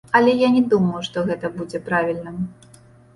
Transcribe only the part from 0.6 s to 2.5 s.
думаю, што гэта будзе правільна.